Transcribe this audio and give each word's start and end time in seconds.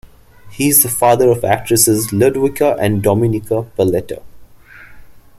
He 0.49 0.67
is 0.67 0.81
the 0.81 0.89
father 0.89 1.29
of 1.29 1.45
actresses 1.45 2.07
Ludwika 2.07 2.75
and 2.79 3.03
Dominika 3.03 3.69
Paleta. 3.77 4.23